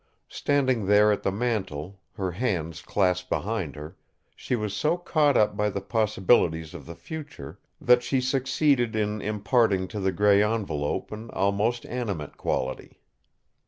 Standing 0.29 0.87
there 0.87 1.11
at 1.11 1.21
the 1.21 1.31
mantel, 1.31 2.01
her 2.13 2.31
hands 2.31 2.81
clasped 2.81 3.29
behind 3.29 3.75
her, 3.75 3.97
she 4.35 4.55
was 4.55 4.73
so 4.75 4.97
caught 4.97 5.37
up 5.37 5.55
by 5.55 5.69
the 5.69 5.79
possibilities 5.79 6.73
of 6.73 6.87
the 6.87 6.95
future 6.95 7.59
that 7.79 8.01
she 8.01 8.19
succeeded 8.19 8.95
in 8.95 9.21
imparting 9.21 9.87
to 9.89 9.99
the 9.99 10.11
grey 10.11 10.41
envelope 10.43 11.11
an 11.11 11.29
almost 11.35 11.85
animate 11.85 12.35
quality. 12.35 12.99